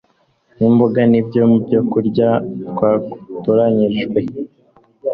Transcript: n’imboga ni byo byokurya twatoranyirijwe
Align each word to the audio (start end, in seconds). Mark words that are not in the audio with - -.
n’imboga 0.57 1.01
ni 1.11 1.21
byo 1.27 1.43
byokurya 1.63 2.29
twatoranyirijwe 2.69 4.19